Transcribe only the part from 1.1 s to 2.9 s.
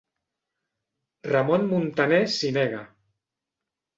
Ramon Muntaner s'hi nega.